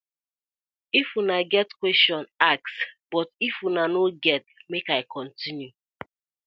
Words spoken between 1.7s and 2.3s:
question,